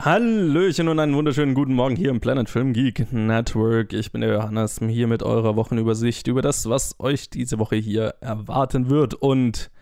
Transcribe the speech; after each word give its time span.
Hallöchen 0.00 0.86
und 0.86 1.00
einen 1.00 1.16
wunderschönen 1.16 1.54
guten 1.54 1.74
Morgen 1.74 1.96
hier 1.96 2.10
im 2.10 2.20
Planet 2.20 2.48
Film 2.48 2.72
Geek 2.72 3.12
Network. 3.12 3.92
Ich 3.92 4.12
bin 4.12 4.20
der 4.20 4.32
Johannes, 4.32 4.78
hier 4.78 5.08
mit 5.08 5.24
eurer 5.24 5.56
Wochenübersicht 5.56 6.28
über 6.28 6.40
das, 6.40 6.68
was 6.68 6.94
euch 7.00 7.30
diese 7.30 7.58
Woche 7.58 7.74
hier 7.74 8.14
erwarten 8.20 8.90
wird. 8.90 9.14
Und 9.14 9.72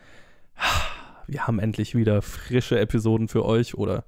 wir 1.27 1.47
haben 1.47 1.59
endlich 1.59 1.95
wieder 1.95 2.23
frische 2.23 2.81
Episoden 2.81 3.29
für 3.29 3.45
euch 3.45 3.75
oder 3.75 4.05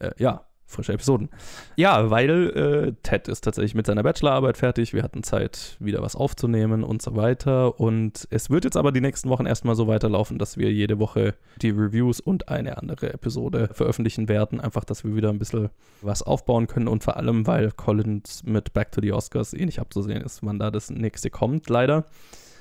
äh, 0.00 0.10
ja, 0.18 0.45
frische 0.66 0.92
Episoden. 0.92 1.28
Ja, 1.76 2.10
weil 2.10 2.50
äh, 2.50 2.92
Ted 3.02 3.28
ist 3.28 3.42
tatsächlich 3.42 3.74
mit 3.74 3.86
seiner 3.86 4.02
Bachelorarbeit 4.02 4.56
fertig. 4.56 4.92
Wir 4.92 5.02
hatten 5.02 5.22
Zeit, 5.22 5.76
wieder 5.78 6.02
was 6.02 6.16
aufzunehmen 6.16 6.82
und 6.82 7.02
so 7.02 7.16
weiter. 7.16 7.78
Und 7.80 8.26
es 8.30 8.50
wird 8.50 8.64
jetzt 8.64 8.76
aber 8.76 8.92
die 8.92 9.00
nächsten 9.00 9.28
Wochen 9.28 9.46
erstmal 9.46 9.76
so 9.76 9.86
weiterlaufen, 9.86 10.38
dass 10.38 10.58
wir 10.58 10.72
jede 10.72 10.98
Woche 10.98 11.34
die 11.62 11.70
Reviews 11.70 12.20
und 12.20 12.48
eine 12.48 12.78
andere 12.78 13.12
Episode 13.12 13.70
veröffentlichen 13.72 14.28
werden. 14.28 14.60
Einfach, 14.60 14.84
dass 14.84 15.04
wir 15.04 15.14
wieder 15.14 15.30
ein 15.30 15.38
bisschen 15.38 15.70
was 16.02 16.22
aufbauen 16.22 16.66
können 16.66 16.88
und 16.88 17.04
vor 17.04 17.16
allem, 17.16 17.46
weil 17.46 17.70
Collins 17.70 18.42
mit 18.44 18.72
Back 18.72 18.92
to 18.92 19.00
the 19.00 19.12
Oscars 19.12 19.54
eh 19.54 19.64
nicht 19.64 19.78
abzusehen 19.78 20.22
ist, 20.22 20.44
wann 20.44 20.58
da 20.58 20.70
das 20.70 20.90
nächste 20.90 21.30
kommt, 21.30 21.68
leider 21.70 22.04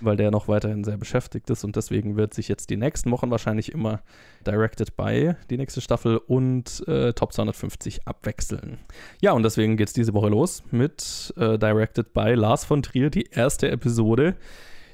weil 0.01 0.17
der 0.17 0.31
noch 0.31 0.47
weiterhin 0.47 0.83
sehr 0.83 0.97
beschäftigt 0.97 1.49
ist 1.49 1.63
und 1.63 1.75
deswegen 1.75 2.15
wird 2.17 2.33
sich 2.33 2.47
jetzt 2.47 2.69
die 2.69 2.77
nächsten 2.77 3.11
Wochen 3.11 3.31
wahrscheinlich 3.31 3.71
immer 3.71 4.01
Directed 4.45 4.95
by 4.95 5.33
die 5.49 5.57
nächste 5.57 5.81
Staffel 5.81 6.17
und 6.17 6.87
äh, 6.87 7.13
Top 7.13 7.33
250 7.33 7.94
abwechseln. 8.05 8.79
Ja, 9.21 9.31
und 9.33 9.43
deswegen 9.43 9.77
geht 9.77 9.87
es 9.87 9.93
diese 9.93 10.13
Woche 10.13 10.29
los 10.29 10.63
mit 10.71 11.33
äh, 11.37 11.57
Directed 11.57 12.13
by 12.13 12.33
Lars 12.33 12.65
von 12.65 12.81
Trier, 12.81 13.09
die 13.09 13.29
erste 13.31 13.69
Episode. 13.69 14.35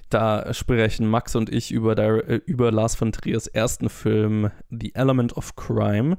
Da 0.10 0.54
sprechen 0.54 1.08
Max 1.08 1.36
und 1.36 1.50
ich 1.50 1.72
über, 1.72 1.98
äh, 1.98 2.42
über 2.46 2.72
Lars 2.72 2.96
von 2.96 3.12
Triers 3.12 3.48
ersten 3.48 3.90
Film 3.90 4.52
The 4.70 4.94
Element 4.94 5.38
of 5.38 5.56
Crime. 5.56 6.18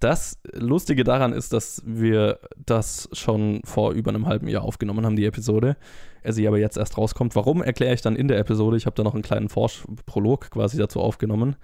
Das 0.00 0.38
Lustige 0.52 1.04
daran 1.04 1.32
ist, 1.32 1.52
dass 1.52 1.82
wir 1.84 2.40
das 2.56 3.08
schon 3.12 3.60
vor 3.64 3.92
über 3.92 4.10
einem 4.10 4.26
halben 4.26 4.48
Jahr 4.48 4.62
aufgenommen 4.62 5.04
haben, 5.04 5.14
die 5.14 5.26
Episode. 5.26 5.76
Er 6.22 6.32
sie 6.32 6.48
aber 6.48 6.58
jetzt 6.58 6.76
erst 6.76 6.98
rauskommt. 6.98 7.36
Warum, 7.36 7.62
erkläre 7.62 7.94
ich 7.94 8.00
dann 8.00 8.16
in 8.16 8.26
der 8.26 8.38
Episode. 8.38 8.76
Ich 8.76 8.86
habe 8.86 8.96
da 8.96 9.02
noch 9.02 9.14
einen 9.14 9.22
kleinen 9.22 9.48
Forsch-Prolog 9.48 10.50
quasi 10.50 10.78
dazu 10.78 11.00
aufgenommen. 11.00 11.56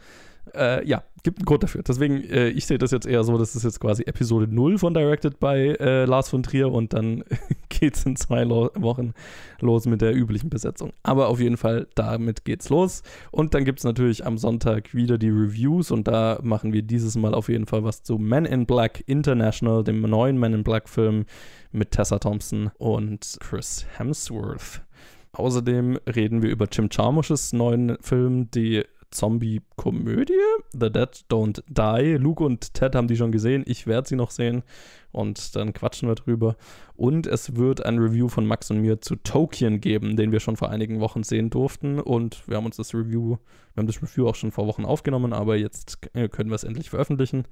Äh, 0.55 0.87
ja, 0.87 1.03
gibt 1.27 1.41
einen 1.41 1.47
Grund 1.47 1.65
dafür. 1.65 1.83
Deswegen, 1.83 2.23
äh, 2.23 2.51
ich 2.51 2.67
sehe 2.67 2.79
das 2.79 2.93
jetzt 2.93 3.07
eher 3.07 3.25
so, 3.25 3.37
das 3.37 3.57
ist 3.57 3.65
jetzt 3.65 3.81
quasi 3.81 4.05
Episode 4.05 4.47
0 4.49 4.79
von 4.79 4.95
Directed 4.95 5.41
by 5.41 5.75
äh, 5.81 6.05
Lars 6.05 6.29
von 6.29 6.45
Trier 6.45 6.71
und 6.71 6.93
dann 6.93 7.25
geht 7.69 7.97
es 7.97 8.07
in 8.07 8.15
zwei 8.15 8.45
Lo 8.45 8.71
Wochen 8.77 9.13
los 9.61 9.87
mit 9.87 10.03
der 10.03 10.15
üblichen 10.15 10.51
Besetzung. 10.51 10.93
Aber 11.03 11.27
auf 11.29 11.41
jeden 11.41 11.57
Fall, 11.57 11.89
damit 11.97 12.45
geht's 12.45 12.69
los. 12.69 13.03
Und 13.33 13.55
dann 13.55 13.65
gibt 13.65 13.81
es 13.81 13.85
natürlich 13.85 14.25
am 14.25 14.39
Sonntag 14.39 14.95
wieder 14.95 15.19
die 15.19 15.31
Reviews 15.31 15.91
und 15.91 16.07
da 16.07 16.39
machen 16.43 16.73
wir 16.73 16.83
dieses 16.83 17.17
Mal 17.17 17.35
auf 17.35 17.49
jeden 17.49 17.67
Fall 17.67 17.83
was 17.83 18.05
zu 18.05 18.19
Men 18.19 18.45
in 18.45 18.65
Black 18.65 19.03
International, 19.07 19.83
dem 19.83 20.03
neuen 20.03 20.39
Men 20.39 20.55
in 20.55 20.63
Black 20.63 20.89
Film 20.89 21.25
mit 21.73 21.91
Tessa 21.91 22.21
Thompson 22.21 22.71
und 22.79 23.37
Chris 23.41 23.85
Hemsworth. 23.97 24.83
Außerdem 25.33 25.99
reden 26.07 26.43
wir 26.43 26.51
über 26.51 26.67
Jim 26.71 26.89
Jarmusches 26.91 27.53
neuen 27.53 27.99
Film, 28.01 28.51
die 28.53 28.85
Zombie-Komödie. 29.17 30.35
The 30.73 30.91
Dead 30.91 31.25
Don't 31.31 31.63
Die. 31.69 32.17
Luke 32.17 32.45
und 32.45 32.75
Ted 32.75 32.95
haben 32.95 33.09
die 33.09 33.17
schon 33.17 33.33
gesehen. 33.33 33.65
Ich 33.67 33.87
werde 33.87 34.09
sie 34.09 34.17
noch 34.17 34.31
sehen. 34.31 34.63
Und 35.13 35.57
dann 35.57 35.73
quatschen 35.73 36.09
wir 36.09 36.15
drüber. 36.15 36.57
Und 36.95 37.27
es 37.27 37.57
wird 37.57 37.85
ein 37.85 37.99
Review 37.99 38.29
von 38.29 38.47
Max 38.47 38.71
und 38.71 38.83
mir 38.83 39.01
zu 39.01 39.17
Tokien 39.17 39.81
geben, 39.81 40.17
den 40.17 40.31
wir 40.31 40.41
schon 40.41 40.57
vor 40.57 40.69
einigen 40.69 41.01
Wochen 41.01 41.23
sehen 41.23 41.49
durften. 41.49 41.99
Und 41.99 42.47
wir 42.47 42.59
haben 42.59 42.67
uns 42.67 42.77
das 42.77 42.93
Review, 42.93 43.39
wir 43.75 43.81
haben 43.81 43.87
das 43.87 44.03
Review 44.03 44.29
auch 44.29 44.35
schon 44.35 44.53
vor 44.53 44.67
Wochen 44.67 44.85
aufgenommen, 44.85 45.33
aber 45.33 45.57
jetzt 45.57 45.99
äh, 46.13 46.29
können 46.29 46.51
wir 46.51 46.57
es 46.57 46.65
endlich 46.65 46.91
veröffentlichen. 46.91 47.45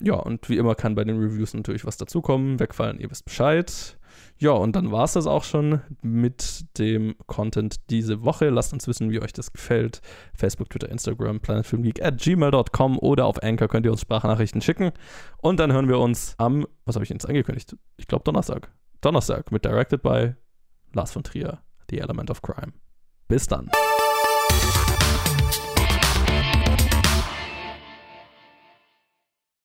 Ja, 0.00 0.14
und 0.14 0.48
wie 0.48 0.58
immer 0.58 0.76
kann 0.76 0.94
bei 0.94 1.02
den 1.02 1.18
Reviews 1.18 1.54
natürlich 1.54 1.84
was 1.84 1.96
dazukommen. 1.96 2.60
Wegfallen, 2.60 3.00
ihr 3.00 3.10
wisst 3.10 3.24
Bescheid. 3.24 3.97
Ja, 4.38 4.52
und 4.52 4.76
dann 4.76 4.92
war 4.92 5.04
es 5.04 5.14
das 5.14 5.26
auch 5.26 5.44
schon 5.44 5.80
mit 6.02 6.64
dem 6.78 7.16
Content 7.26 7.76
diese 7.90 8.24
Woche. 8.24 8.50
Lasst 8.50 8.72
uns 8.72 8.86
wissen, 8.86 9.10
wie 9.10 9.20
euch 9.20 9.32
das 9.32 9.52
gefällt. 9.52 10.00
Facebook, 10.34 10.70
Twitter, 10.70 10.88
Instagram, 10.88 11.40
planetfilmgeek 11.40 12.02
at 12.04 12.18
gmail.com 12.18 12.98
oder 12.98 13.26
auf 13.26 13.42
Anchor 13.42 13.68
könnt 13.68 13.86
ihr 13.86 13.92
uns 13.92 14.02
Sprachnachrichten 14.02 14.60
schicken. 14.60 14.92
Und 15.38 15.58
dann 15.58 15.72
hören 15.72 15.88
wir 15.88 15.98
uns 15.98 16.34
am, 16.38 16.66
was 16.84 16.94
habe 16.94 17.04
ich 17.04 17.10
jetzt 17.10 17.28
angekündigt? 17.28 17.76
Ich 17.96 18.06
glaube 18.06 18.24
Donnerstag. 18.24 18.70
Donnerstag 19.00 19.50
mit 19.52 19.64
Directed 19.64 20.02
by 20.02 20.34
Lars 20.92 21.12
von 21.12 21.22
Trier, 21.22 21.58
The 21.90 21.98
Element 21.98 22.30
of 22.30 22.42
Crime. 22.42 22.72
Bis 23.28 23.46
dann. 23.46 23.70